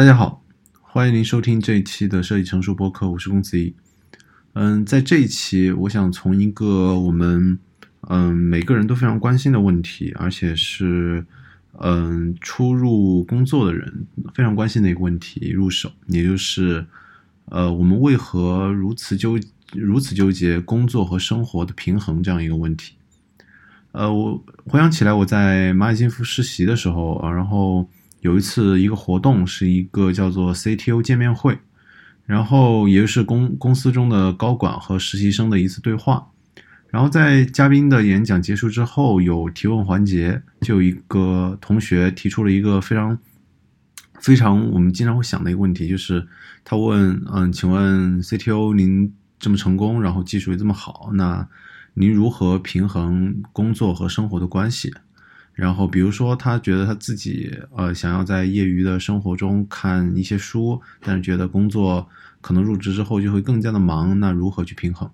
[0.00, 0.42] 大家好，
[0.80, 3.74] 欢迎您收听这一期的设计成熟播客，我是公子一。
[4.54, 7.58] 嗯，在这一期，我想从一个我们
[8.08, 11.26] 嗯每个人都非常关心的问题，而且是
[11.80, 16.86] 嗯初入工作的人非常关心的一个问题入手，也就是
[17.50, 19.38] 呃我们为何如此纠
[19.74, 22.94] 如此纠结工作和生活的平衡这样一个问题。
[23.92, 27.86] 呃，我回想起来，我在蚂蚁金服实习的时候啊，然后。
[28.20, 31.58] 有一次，一个活动是一个叫做 CTO 见面会，
[32.26, 36.28] 然后也就是公公司中的高管和实习生的一次对话。
[36.88, 43.16] 然后在嘉宾的演讲结束之后，有提问环节，就有一个同学提出了一个非常
[44.18, 46.26] 非常我们经常会想的一个问题，就是
[46.64, 51.48] 他问：“嗯，请问 CTO 您这么成功，然后技术也这么好，那
[51.94, 54.92] 您如何平衡工作和生活的关系？”
[55.52, 62.08] 然后，比如说，他觉得他自己呃想要在业余的生活中看一些书，但是觉得工作
[62.40, 65.10] 可能入职之后就会更加的忙，那如何去平衡？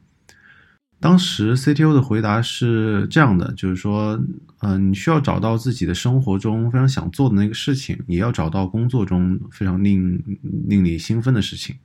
[1.01, 4.19] 当时 CTO 的回答是这样的，就是说，
[4.61, 10.23] 嗯，你需要找到自己的生活中非常想做的那个事情，也要找到工作中非常令
[10.69, 11.77] 令你兴奋的事情。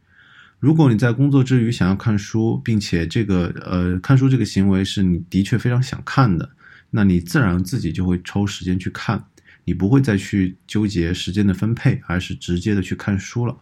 [0.59, 6.49] 如果你在工作之余想要看书，并且这个呃看书这个行为是你的确非常想看的。
[6.91, 9.25] 那你自然自己就会抽时间去看，
[9.63, 13.55] 你不会再去纠结时间的分配，而是直接的去看书了。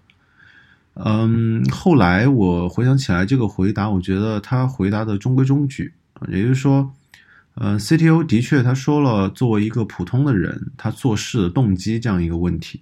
[0.96, 5.94] 嗯，后来我回想起来这个回答，我觉得他回答的中规中矩，
[6.28, 6.92] 也就是说，
[7.54, 12.82] 呃，CTO 的确他说了作为一个普通的人他做事的动机这样一个问题，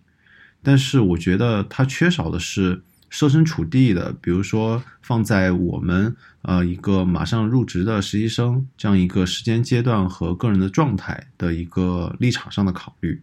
[0.64, 2.82] 但是我觉得他缺少的是。
[3.10, 13.22] 设身处地的，比如说放在我们呃一个马上入职的实习生这样一个时间阶段和个人的状态的一个立场上的考虑，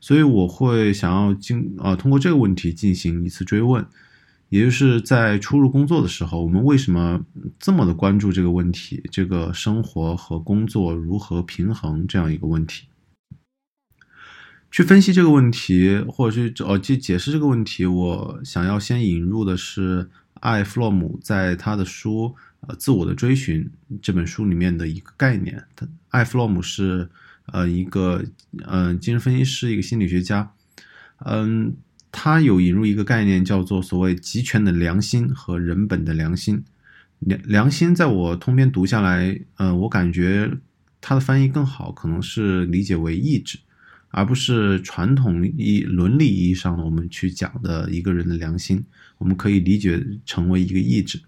[0.00, 3.84] 所以我会想要进呃通过这个问题进行一次追问，
[4.50, 7.20] 也就是在初入工作的时候，我们为什么
[7.58, 12.86] 这么的关注这个问题，这个生活和工作如何平衡这样一个问题。
[14.74, 22.24] 去分析这个问题，或者去呃去解释这个问题，我想要先引入的是艾弗洛姆在他的书
[22.66, 23.62] 《呃自我的追寻》
[24.02, 25.64] 这本书里面的一个概念。
[26.08, 27.08] 艾弗洛姆是
[27.52, 28.24] 呃一个
[28.66, 30.50] 嗯精神分析师，一个心理学家。
[31.18, 31.76] 嗯，
[32.10, 36.64] 他有引入一个概念，叫做所谓集权的良心和人本的良心。
[37.20, 40.50] 良良心在我通篇读下来，嗯，我感觉
[41.00, 43.60] 他的翻译更好，可能是理解为意志。
[44.16, 48.84] 而不是传统意伦理意义上的我们去讲的一个人的良心，
[49.18, 51.20] 我们可以理解成为一个意志。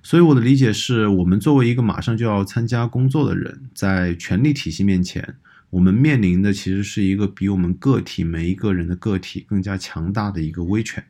[0.00, 5.34] 所以我的理解是，我们作为一个马上就要参加工作的人，在权力体系面前，
[5.70, 11.04] 我们面临的其实是一个比我们个体每一个人的个体更加强大的一个威权。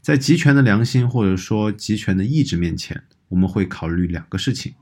[0.00, 4.74] 在集权的良心或者说集权的意志面前，我们会考虑两个事情，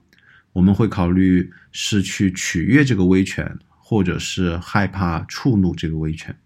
[0.53, 3.59] 我们会考虑是去取悦这个威权。
[3.89, 6.37] 或者是害怕触怒这个威权，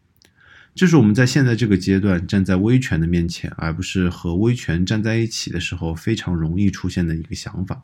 [0.76, 7.80] 这是我们在现在这个阶段站在威权的面前，而不是和威权站在一起的时候，非常容易出现的一个想法。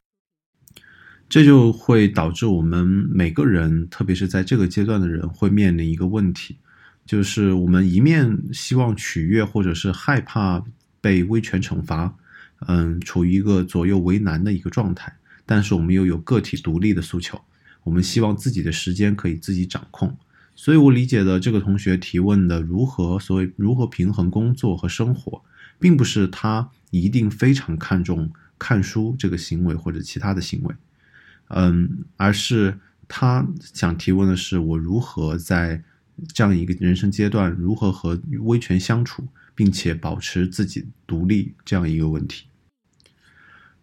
[1.29, 6.59] 这就会导致我们每个人，特别是在这个阶段的人，会面临一个问题，
[7.05, 10.63] 就是我们一面希望取悦，或者是害怕
[11.01, 12.15] 被威权惩罚，
[12.69, 15.13] 嗯，处于一个左右为难的一个状态，
[15.45, 17.41] 但是我们又有个体独立的诉求。
[17.85, 20.17] 我们希望自己的时间可以自己掌控，
[20.55, 25.43] 所以我理解的这个同学提问的如何所谓如何平衡工作和生活，
[25.79, 30.75] 并不是他一定非常看重看书这个行为或者其他的行为，
[31.49, 35.83] 嗯，而是他想提问的是我如何在
[36.35, 42.48] 这样一个人生阶段如何和威权相处，并且保持自己独立这样一个问题。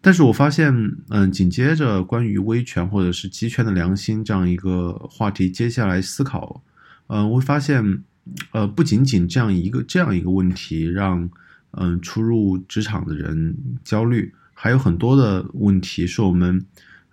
[0.06, 0.72] 但是我发现，
[1.08, 6.62] 嗯，紧接着关于威权或者是集权的良心这样一个话题，接下来思考，
[7.08, 8.04] 嗯，我会发现，
[8.52, 11.28] 呃，不仅仅这样一个这样一个问题让，
[11.72, 16.64] 嗯，初入职场的人焦虑，还有很多的问题是我们，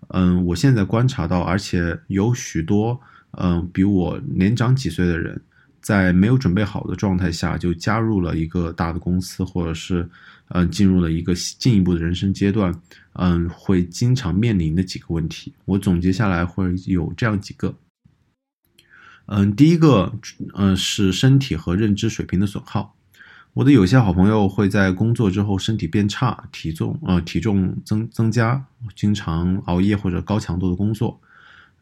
[0.10, 3.01] 嗯，我现在观察到，而且有许多，
[3.31, 5.42] 嗯，比我年长几岁的人。
[5.83, 10.09] 在没有准备好的状态下就加入了一个大的公司，或者是，
[10.47, 12.74] 嗯，进入了一个进一步的人生阶段，
[13.13, 17.75] 嗯，会经常面临的几个问题，我总结下来会有这样几个。
[19.25, 20.12] 嗯，第一个，
[20.56, 22.95] 嗯，是身体和认知水平的损耗。
[23.53, 28.65] 我的有些好朋友会在工作之后身体变差，体重，呃，体重增增加，
[28.95, 31.21] 经常熬夜或者高强度的工作。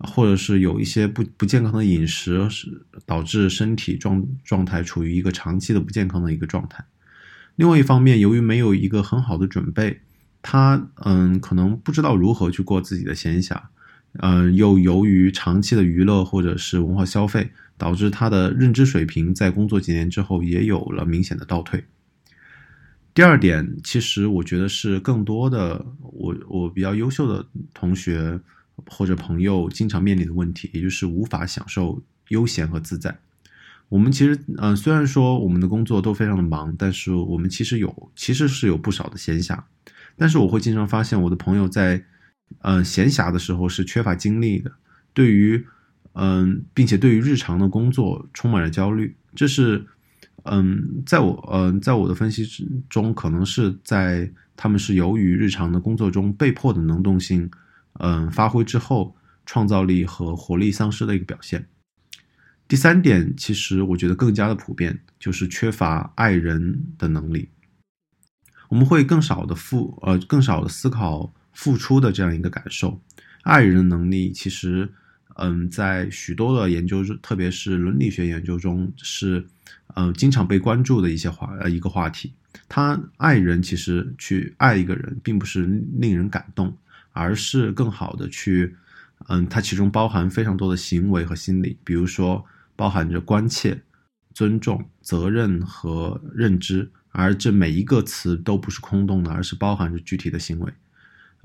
[0.03, 6.83] 或者是有一些不不健康的饮食，是导致身体状状态处于一个长期的不健康的一个状态。
[7.56, 10.01] 另外一方面，由于没有一个很好的准备，
[10.42, 13.62] 他嗯可能不知道如何去过自己的闲暇，
[14.13, 21.83] 嗯，又由于长期的娱乐或者是文化消费，导致他的认知水平在工作几年之后也有了明显的倒退。
[23.13, 28.39] 第二点，其实我觉得是更多的我我比较优秀的同学
[28.88, 33.18] 或者朋友经常面临的问题，也就是无法享受悠闲和自在。
[33.89, 39.60] 我们其实，嗯，虽然说我们的工作都非常的忙，但是我们其实有其实是有不少的闲暇。
[40.18, 42.04] 但是我会经常发现我的朋友在，
[42.62, 44.72] 嗯，闲暇的时候是缺乏精力的，
[45.13, 45.66] 对于，
[46.13, 49.86] 嗯，并且对于日常的工作充满了焦虑，这是。
[50.44, 57.48] 嗯，在我嗯，在我的分析之中，可能是在他们是由于日常的工作中被迫的能动性，
[58.00, 59.16] 嗯，发挥之后，
[59.46, 61.68] 创造力和活力丧失的一个表现。
[62.68, 67.50] 第三点，其实我觉得更加的普遍，就是缺乏爱人的能力。
[68.70, 73.02] 我们会更少的付呃，更少的思考付出的这样一个感受。
[73.44, 74.90] 爱人能力其实，
[75.36, 79.48] 嗯，在许多的研究中，特别是伦理学研究中是。
[79.96, 82.34] 嗯，经常被关注的一些话，呃，一个话题。
[82.70, 85.66] 他爱人其实去爱一个人，并不是
[86.00, 86.78] 令人感动，
[87.12, 88.75] 而是更好的去，
[89.28, 92.44] 嗯，它其中包含非常多的行为和心理，比如说
[92.75, 93.81] 包含着关切、
[94.34, 100.74] 尊重、责任和认知，而这每一个词都不是空洞的，而是包含着具体的行为。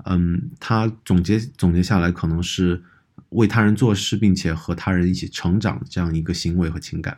[0.05, 2.81] 嗯，他总结总结下来，可能是
[3.29, 7.17] 为他人做事，并且和他人一起成长这样一个行为和情感。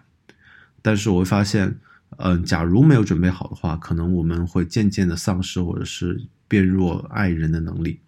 [0.81, 1.78] 但是我会发现，
[2.18, 8.00] 嗯，假如没有准备好的话，可能我们会渐渐的丧失或者是变弱爱人的能力。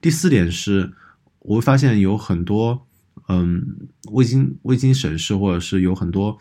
[0.00, 0.92] 第四点是，
[1.40, 2.86] 我会发现有很多，
[3.28, 6.38] 嗯，未经未经审视，或者是有很多，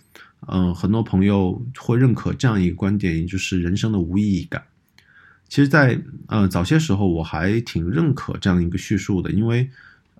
[0.47, 4.63] 嗯，很多朋友会认可这样一个观点，也就是人生的无意义感。
[5.49, 9.69] 其实，在呃早些时候，我还挺认可这样一个叙述的，因为，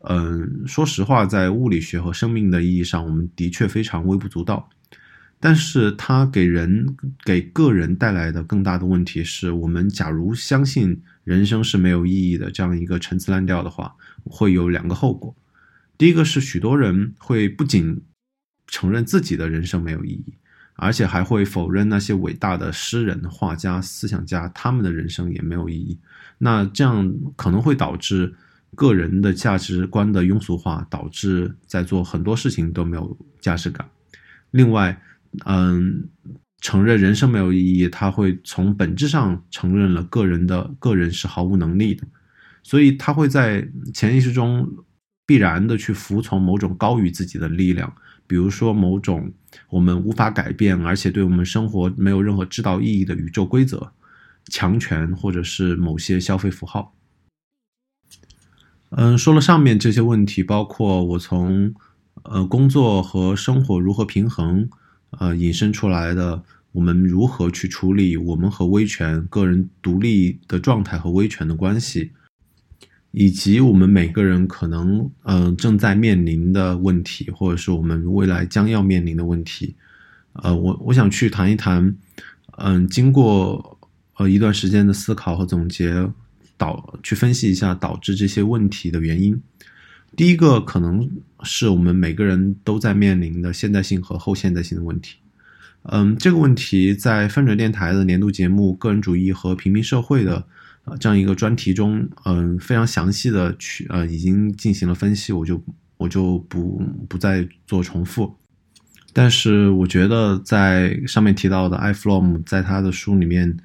[0.03, 4.69] 嗯，说实话，在物理学和生命的意义上，我们的确非常微不足道。
[5.39, 13.94] 但是它给人给个人带来的更大的问题是，我们假如相信人生是没有意义的这样一个陈词滥调的话，
[14.24, 15.35] 会有两个后果。
[15.97, 18.01] 第一个是许多人会不仅
[18.65, 20.35] 承认自己的人生没有意义，
[20.75, 26.00] 而且还会否认那些伟大的诗人、画家、思想家他们的人生也没有意义。
[26.38, 28.33] 那这样可能会导致
[28.73, 33.85] 个人的价值观的庸俗化，导致在做很多事情都没有价值感。
[34.51, 35.01] 另外，
[35.45, 36.07] 嗯，
[36.59, 42.04] 承认人生没有意义，他会从本质上承认了个人的个人是毫无能力的，
[42.63, 44.68] 所以他会在潜意识中
[45.25, 47.94] 必然的去服从某种高于自己的力量，
[48.25, 49.31] 比如说某种
[49.69, 53.92] 我们无法改变，而且对我们生活没有任何指导意义的宇宙规则、
[54.45, 56.95] 强权，或者是某些消费符号。
[58.89, 61.75] 嗯，说了上面这些问题，包括我从
[62.24, 64.68] 呃工作和生活如何平衡。
[65.12, 72.12] 呃，引申出来的，我们如何去处理我们和威权、个人独立的状态和威权的关系，
[73.12, 79.76] 以及我们每个人可能呃正在面临的问题，或者是我们未来将要面临的问题。
[80.33, 81.95] 呃，我我想去谈一谈，
[82.57, 83.80] 嗯，经过
[84.18, 86.07] 呃一段时间的思考和总结，
[86.57, 89.42] 导去分析一下导致这些问题的原因。
[90.18, 91.07] 第一个可能
[91.44, 95.18] 是我们每个人都在面临的现代性和后现代性的问题。
[95.83, 100.44] 嗯，这个问题在翻转电台的年度节目《个人主义和平民社会》的
[100.86, 105.64] 呃这样一个专题中，嗯，非常详细的去呃已经进行了分析，我就
[105.97, 108.36] 我就不不再做重复。
[109.14, 113.56] 但是我觉得在上面提到的艾弗洛姆在他的书里面，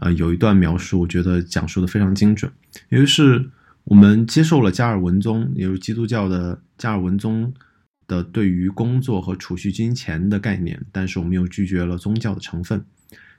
[0.00, 2.50] 呃有一段描述，我觉得讲述的非常精准，
[2.88, 3.48] 也就是。
[3.90, 7.52] 我们接受了加尔文宗，也就是基督教的加尔文宗
[8.06, 12.84] 的对于工作和储蓄金钱的概念，但是我们又拒绝了宗教的成分。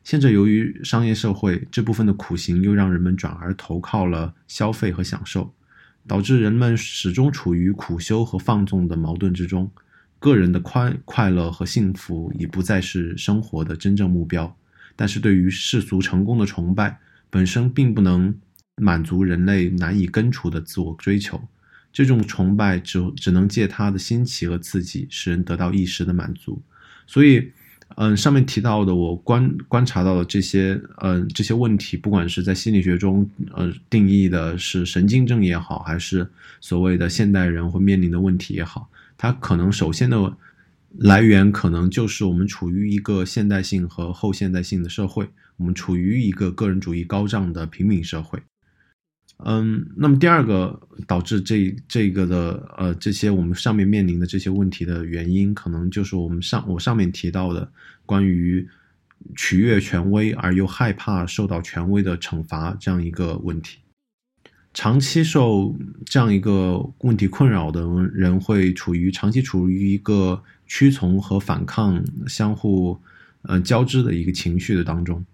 [0.03, 5.53] 现在由于商业社会这部分的苦行，又让人们转而投靠了消费和享受，
[6.05, 9.71] 导致人们始终处于苦修和放纵的矛盾之中。
[10.19, 14.53] 个人的快快乐和幸福已不再是生活的真正目标，
[14.97, 18.37] 但是对于世俗成功的崇拜本身并不能。
[18.81, 21.39] 满足人类难以根除的自我追求，
[21.93, 26.59] 这种崇拜只只能借它的新奇和刺激，使人得到一时的满足。
[27.05, 27.51] 所以，
[27.97, 36.27] 嗯，上面提到的我观观察到的这些，嗯，这些问题，不管是在心理学中，呃，定义的是神经症也好，还是
[36.59, 40.35] 所谓的现代人会面临的问题也好，它可能首先的
[40.97, 48.41] 来源可能就是我们处于一个现代性和后现代性的社会，我们处于一个个人主义高涨的平民社会。
[49.43, 57.71] 嗯，那么第二个导致这这个的呃这些我们上面面临的这些问题的原因，可能就是我们上我上面提到的
[58.05, 58.67] 关于
[59.35, 63.79] 取悦权威而又害怕受到权威的惩罚这样一个问题。
[64.73, 67.81] 长期受这样一个问题困扰的
[68.13, 72.97] 人，会处于长期处于一个屈从和反抗相互
[73.41, 75.25] 呃交织的一个情绪的当中。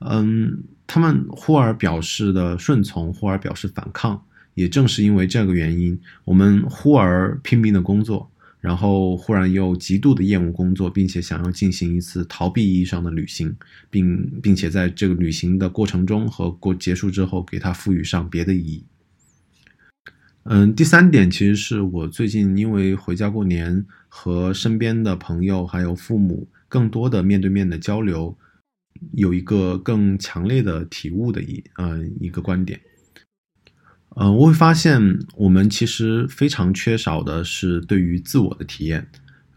[0.00, 4.22] 嗯，他们忽而表示的顺从，忽而表示反抗，
[4.54, 13.54] 也正是因为这个原因，我们忽而拼命的工作，然后忽然又极度的厌恶工作，并且想要进行一次逃避意义上的旅行，
[13.88, 18.84] 并并且在这个旅行的过程中和过结束之后，给它赋予上别的意义。
[20.42, 28.36] 嗯，第三点其实是我最近因为回家过年，和身边的朋友还有父母更多的面对面的交流。
[29.12, 32.80] 有一个更强烈的体悟的一嗯一个观点，
[34.16, 39.08] 嗯，我会发现我们其实非常缺少的是对于自我的体验，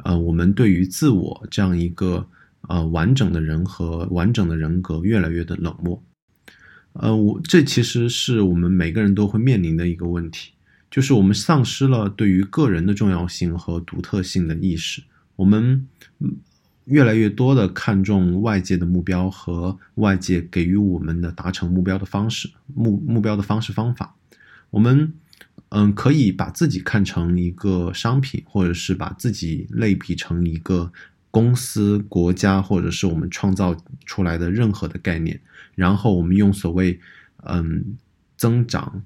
[0.04, 2.28] 呃，我们对于自我这样一个
[2.68, 6.04] 呃完整的人和完整的人格越来越的冷漠，
[6.94, 10.54] 呃，我这其实是我们每个人都会面临的一个问题，
[10.90, 15.04] 就是我们丧失了对于个人的重要性和独特性的意识，
[15.36, 15.88] 我们。
[16.88, 24.16] 越来越多的看重外界的目标和外界给予我们的达成目标的方式目目标的方式方法，
[24.70, 25.14] 我们
[25.70, 30.92] 嗯可以把自己看成一个商品，或者是把自己类比成一个
[31.30, 33.76] 公司、国家，或者是我们创造
[34.06, 35.40] 出来的任何的概念，
[35.76, 36.98] 然后我们用所谓
[37.44, 37.98] 嗯
[38.38, 39.04] 增长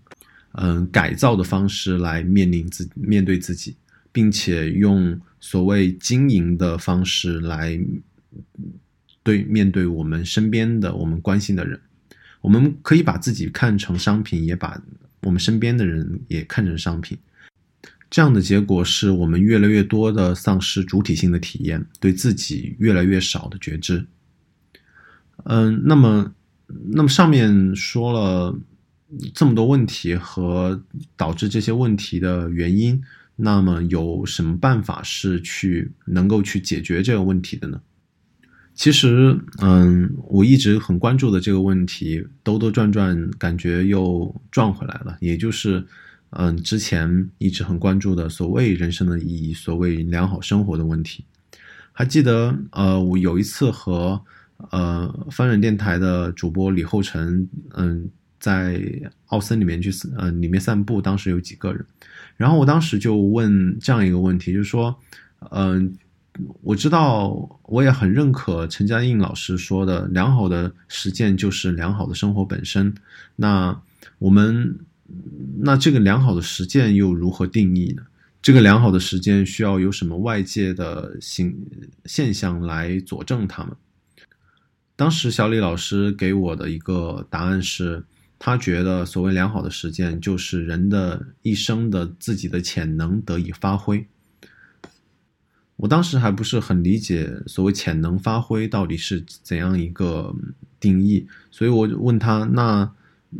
[0.52, 3.76] 嗯改造的方式来面临自面对自己。
[4.12, 7.80] 并且用所谓经营的方式来
[9.24, 11.80] 对面对我们身边的我们关心的人，
[12.42, 14.82] 我们可以把自己看成商品，也把
[15.22, 17.18] 我们身边的人也看成商品。
[18.10, 24.06] 这样的结果是我们越来越多的丧失主体性的体验，对自己越来越少的觉知。
[25.46, 26.34] 嗯，那么，
[26.92, 28.60] 那么上面说了
[29.34, 30.84] 这么多问题和
[31.16, 33.02] 导致这些问题的原因。
[33.42, 37.82] 那么有什么办法是去能够去解决这个问题的呢？
[38.76, 45.18] 其实，嗯，我一直很关注的这个问题，兜兜转转，感觉又转回来了。
[45.20, 45.84] 也就是，
[46.30, 51.26] 嗯，之前一直很关注的所谓人生的意义，所谓良好生活的问题。
[51.92, 54.22] 还记得，呃，我有一次和
[54.70, 58.10] 呃翻转电台的主播李厚成，嗯。
[58.42, 58.82] 在
[59.28, 61.86] 奥森里面去，呃，里面散步，当时有几个人，
[62.42, 64.96] 然后我当时就问这样一个问题，就是说，
[65.52, 65.94] 嗯，
[66.64, 72.96] 我知道，我也很认可陈嘉映老师说的，良好的实践就是良好的生活本身。
[73.36, 73.80] 那
[74.18, 74.80] 我们，
[75.60, 78.02] 那这个良好的实践又如何定义呢？
[78.42, 81.56] 这个良好的实践需要有什么外界的形
[82.06, 83.76] 现象来佐证他们？
[84.96, 88.04] 当时小李老师给我的一个答案是。
[88.44, 94.08] 他觉得，所谓良好的实践，就是人的一生的自己的潜能得以发挥。
[95.76, 100.36] 我当时还不是很理解所谓潜能发挥到底是怎样一个
[100.80, 102.92] 定义，所以我问他：那，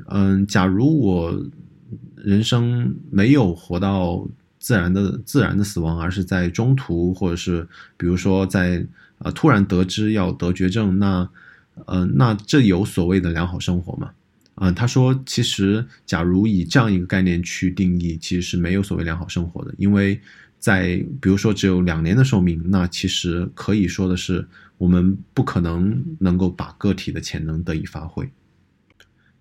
[0.06, 1.46] 嗯，假如我
[2.16, 4.28] 人生没有活到
[4.60, 7.68] 自然的自然的死亡，而是在中途，或者是
[7.98, 8.86] 比如说在
[9.18, 11.28] 呃突然得知要得绝症，那，
[11.88, 14.12] 呃，那这有所谓的良好生活吗？
[14.56, 20.20] 嗯，他说，其实，假如以这样一个概念去定义，其实是没有所谓良好生活的，因为
[20.60, 24.46] 在比如说只有两年的寿命，那其实可以说的是，
[24.78, 28.30] 我们不可能能够把个体的潜能得以发挥。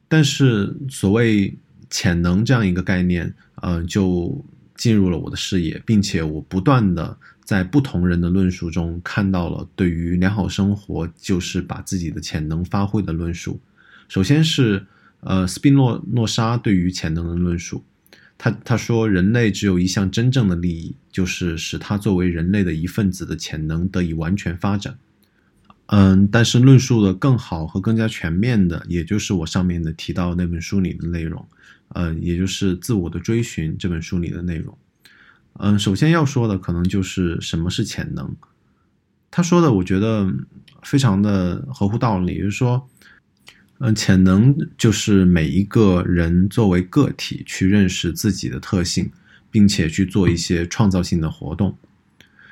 [0.09, 1.55] 但是，所谓
[1.91, 4.43] 潜能这样一个概念，呃，就
[4.77, 13.61] 进入了我的视野，并且我不断的在不同人的论述中看到了对于良好生活就是把自己的潜能发挥的论述。
[14.09, 14.87] 首先是。
[15.21, 17.85] 呃，斯宾诺诺莎对于潜能的论述，
[18.39, 24.97] 他他说人类只有一项真正的利益，就是使他作为人类的一份子的潜能得以完全发展。
[25.93, 31.45] 嗯，但是论述的更好和更加全面的，也就是我上面的提到那本书里的内容，
[31.89, 34.79] 呃，也就是自我的追寻这本书里的内容。
[35.55, 38.37] 嗯，首先要说的可能就是什么是潜能。
[39.33, 40.33] 他说的我觉得
[40.83, 42.89] 非常的合乎道理，就是说，
[43.83, 49.11] 嗯，潜能就是每一个人作为个体去认识自己的特性，
[49.51, 51.75] 并且去做一些创造性的活动。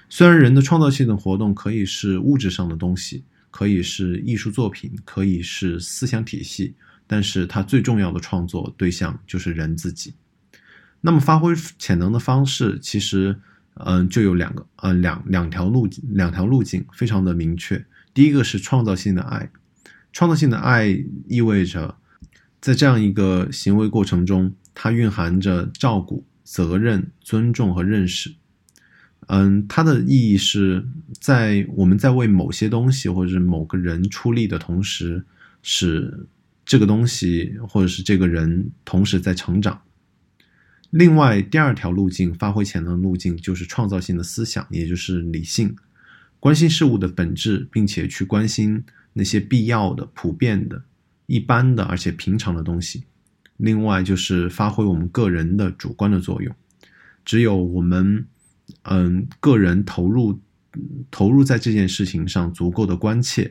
[0.09, 6.73] 虽然人的创造性的活动可以是物质上的东西，可以是艺术作品，可以是思想体系，
[7.07, 10.15] 但是它最重要的创作对象就是人自己。
[11.03, 13.37] 那么发挥潜能的方式，其实，
[13.75, 17.85] 嗯，就有两个，呃，两两条路两条路径，非常的明确。
[18.15, 19.51] 第一个是创造性的爱，
[20.13, 21.97] 创造性的爱意味着，
[22.61, 28.35] 在这样一个行为过程中，它蕴含着照顾、责任、尊重和认识。
[29.29, 30.87] 嗯，它的意义是
[31.21, 35.25] 在我们在为某些东西或者是某个人出力的同时，
[35.63, 36.27] 使
[36.65, 39.83] 这个东西或者是这个人同时在成长。
[40.91, 45.77] 另外，第二条路径发挥潜能路径就是创造性的思想，也就是理性，
[46.41, 48.83] 关心事物的本质，并且去关心
[49.19, 50.83] 那些必要的、普遍的、
[51.27, 53.03] 一般的而且平常的东西。
[53.59, 56.55] 另外，就是发挥我们个人的主观的作用，
[57.25, 58.27] 只有我们。
[58.83, 60.39] 嗯，个人投入
[61.11, 63.51] 投入在这件事情上足够的关切，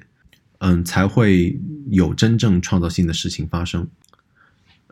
[0.60, 1.60] 嗯，才会
[1.90, 3.88] 有真正创造性的事情发生。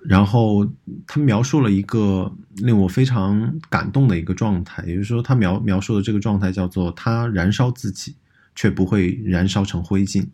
[0.02, 0.68] 然后
[1.06, 8.16] 他描述了一个令我非常感动的一个状态，也就是说，他描描述的这个状态叫做他燃烧自己，
[8.56, 10.26] 却不会燃烧成灰烬。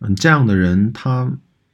[0.00, 1.30] 嗯，这样的人，他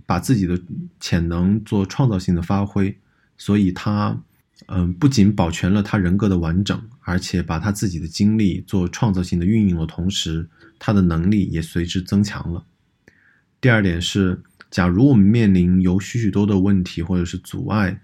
[0.06, 0.60] 把自己的
[1.00, 2.96] 潜能做创造性的发挥，
[3.36, 4.20] 所以他。
[4.68, 12.64] 嗯，不仅保全了他人格的完整，而且把他自己的精力做创造性的运用的同时，他的能力也随之增强了。
[13.60, 14.40] 第二点是，
[14.70, 18.00] 假如我们面临有许许多的问题或者是阻碍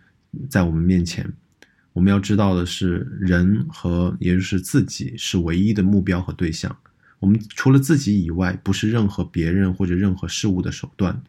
[0.51, 1.33] 在我们面前，
[1.95, 6.77] 我们要知道的是，人和也就是自己是唯一的目标和对象。
[7.21, 11.23] 我们除了自己以外，不是任何别人或者任何事物的手段。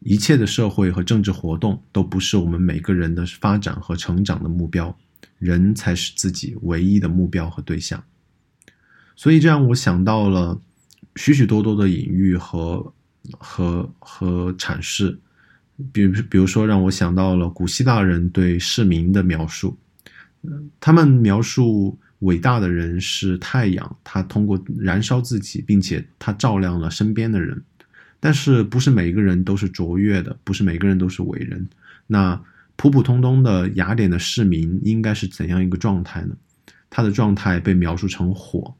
[0.00, 4.96] 一切的社会和政治活动都不是我们每个人的发展和成长的目标，
[5.38, 8.04] 人才是自己唯一的目标和对象。
[9.16, 10.60] 所以这让我想到了
[11.16, 12.92] 许许多多的隐喻和
[13.38, 15.18] 和和阐释，
[15.90, 19.78] 比如比如说让我想到了古希腊人对市民的描述，
[20.78, 27.62] 他们描述伟大的人是太阳，他通过燃烧自己，并且他照亮了身边的人。
[28.18, 31.68] 但是不是每一个人都是卓越的，不是每个人都是伟人。
[32.06, 32.40] 那
[32.76, 36.34] 普普通通的雅典的市民应该是怎样一个状态呢？
[36.88, 38.74] 他的状态被描述成火，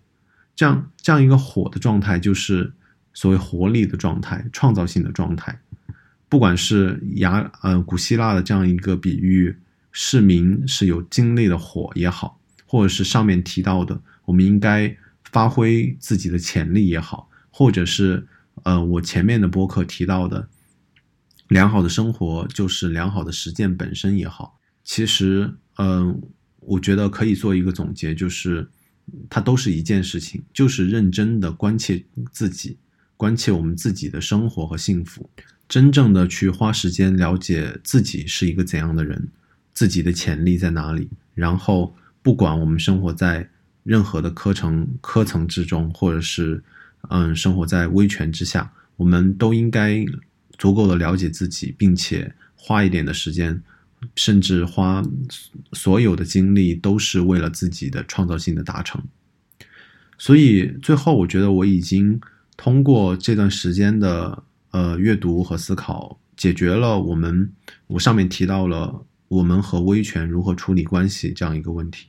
[0.55, 2.72] 这样这样一个火的状态就是
[3.12, 5.59] 所谓活力的状态、创造性的状态。
[6.29, 9.55] 不管是雅呃古希腊的这样一个比喻，
[9.92, 18.26] 市民是有精力的火也好，或者是上面提到的我们应该发挥自己的潜力也好，或者是。
[18.62, 20.48] 呃，我前面的播客提到的，
[21.48, 26.22] 良好的生活就是良好的实践本身也好，其实，嗯，
[26.61, 28.66] 我觉得可以做一个总结，就是
[29.29, 32.02] 它都是一件事情，就是认真的关切
[32.33, 32.79] 自己，
[33.14, 35.29] 关切我们自己的生活和幸福，
[35.68, 39.29] 真正的去花时间了解自己是一个怎样的人，
[39.74, 41.94] 自己的潜力在哪里，然后
[42.27, 43.49] 不管我们生活在
[43.85, 46.61] 任何的科层科层之中，或者是。
[47.09, 50.05] 嗯，生活在威权之下，我们都应该
[50.59, 53.62] 足够的了解自己，并且花一点的时间，
[54.17, 55.05] 甚至花
[55.73, 59.01] 所有的精力，都是为了自己的创造性的达成。
[60.19, 62.21] 所以最后，我觉得我已经
[62.57, 67.53] 通过这段时间的呃阅读和思考，解决了我们
[67.87, 72.09] 我上面提到了我们和威权如何处理关系这样一个问题。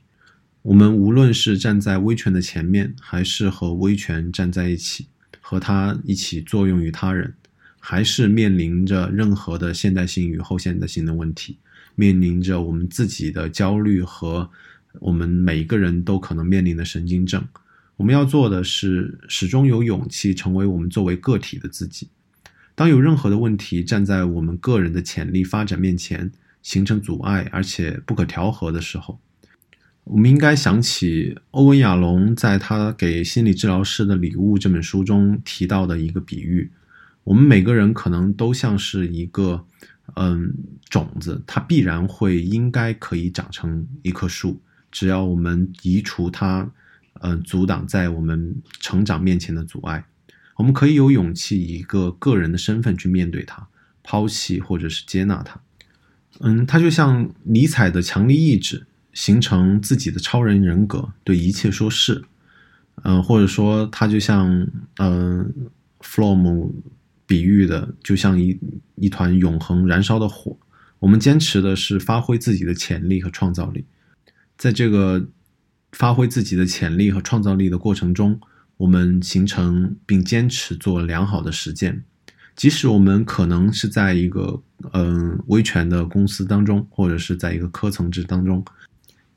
[0.67, 5.07] 我们无论是站在威权的前面，还是和威权站在一起，
[5.39, 7.33] 和他一起作用于他人，
[7.79, 11.57] 还是面临着任何的现代性与后现代性的问题，
[11.95, 14.49] 面临着我们自己的焦虑和
[14.99, 17.41] 我们每一个人都可能面临的神经症，
[17.95, 22.09] 我们要做的是始终有勇气成为我们作为个体的自己。
[22.75, 26.29] 当有任何的问题站在我们个人的潜力发展面前，
[26.61, 29.21] 形成阻碍而且不可调和的时候。
[30.09, 36.71] 我们应该想起欧文·亚龙在他给心理治疗师的礼物这本书中提到的一个比喻：
[37.25, 39.65] 我们每个人可能都像是一个
[40.15, 40.53] 嗯
[40.89, 46.71] 种子，它必然会应该可以长成一棵树，只要我们移除它，
[47.19, 50.05] 嗯阻挡在我们成长面前的阻碍，
[50.55, 53.67] 我们可以有勇气以一个个人的身份去面对它，
[54.03, 55.59] 抛弃或者是接纳它。
[56.39, 58.87] 嗯，它就像尼采的强力意志。
[59.17, 62.23] 形成自己的超人人格，对一切说是。
[63.01, 64.67] 嗯，或者说它就像
[64.99, 65.51] 嗯
[66.01, 66.69] ，From
[67.25, 68.59] 比喻的，就像一
[68.93, 70.55] 一团永恒燃烧的火。
[70.99, 73.85] 我们坚持的是发挥自己的潜力和创造力，
[74.55, 75.27] 在这个
[75.93, 78.39] 发挥自己的潜力和创造力的过程中，
[78.77, 82.03] 我们形成并坚持做良好的实践。
[82.55, 84.61] 即使我们可能是在一个
[84.93, 88.63] 嗯威权的公司当中，或者是在一个科层制当中，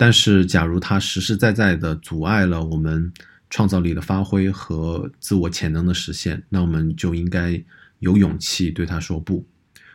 [0.01, 3.13] 但是假如它实实在在的阻碍了我们
[3.51, 7.63] 创造力的发挥和自我潜能的实现，那我们就应该
[7.99, 9.45] 有勇气对他说不。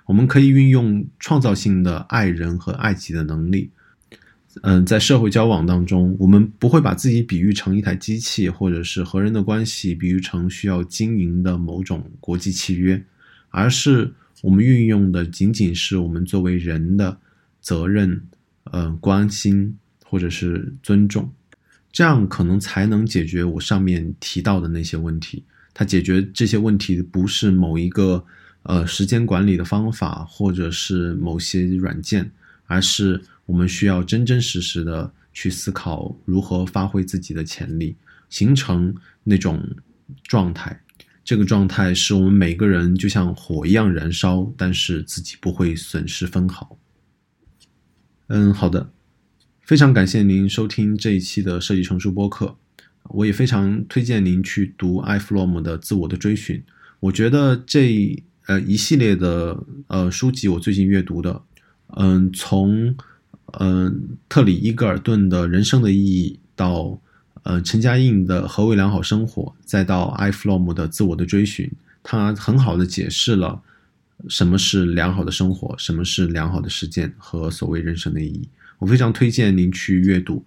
[0.06, 3.72] 我们可以运用创造性的爱人和爱己的能力。
[4.62, 13.04] 嗯，在社会交往当中，我们不会把自己比喻成一台机器，或者是和人的关系比喻成需要经营的某种国际契约。
[13.50, 14.14] 而是
[14.44, 17.18] 我们运用的仅仅是我们作为人的
[17.60, 18.22] 责任、
[18.66, 19.76] 呃关心
[20.16, 21.30] 或者是尊重，
[21.92, 25.44] 这样可能才能解决我上面提到的那些问题。
[25.74, 28.26] 它解决这些问题不是某一个
[28.64, 32.32] 呃时间管理的方法，或者是某些软件，
[32.66, 37.94] 而是我们需要真真实实的去思考如何发挥自己的潜力，
[38.30, 39.62] 形成那种
[40.24, 40.82] 状态。
[41.26, 46.78] 这个状态是我们每个人就像火一样燃烧，但是自己不会损失分毫。
[48.28, 48.90] 嗯，好的，
[49.66, 52.56] 非常感谢您收听这一期的设计成熟播客。
[53.06, 56.58] 我也非常推荐您去读艾弗洛姆的《自我的追寻》。
[57.00, 61.42] 我觉得这呃一系列的呃书籍，我最近阅读的，
[61.98, 62.96] 嗯，从
[63.60, 67.02] 嗯特里伊格尔顿的人生的意义到。
[67.42, 71.68] 呃，陈嘉映的《何为良好生活》，再到艾弗洛姆的《自我的追寻》，
[72.02, 73.62] 他很好的解释了
[74.28, 78.50] 什么是良好的生活，什么是良好的实践和所谓人生的意义。
[78.80, 80.46] 我非常推荐您去阅读。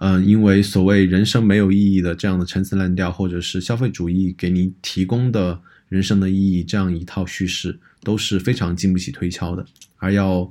[0.00, 9.66] 嗯，因为所谓人生没有意义的这样的陈词滥调，或者是消费主义给您提供的人生的意义这样一套叙事，都是非常经不起推敲的。
[9.96, 10.50] 而要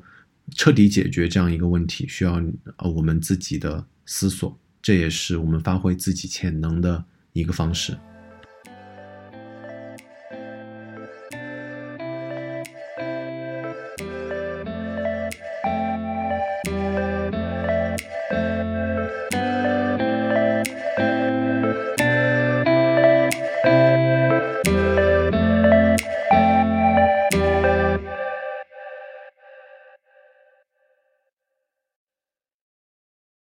[0.56, 2.42] 彻底解决这样一个问题，需要
[2.78, 4.56] 呃我们自己的思索。
[4.82, 7.98] 这也是我们发挥自己潜能的一个方式。